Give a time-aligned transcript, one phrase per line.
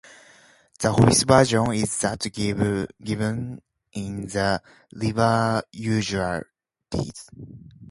[0.79, 3.61] The official version is that given
[3.93, 4.59] in the
[4.93, 6.47] "Liber Usualis".